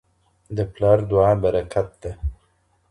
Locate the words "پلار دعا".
0.73-1.31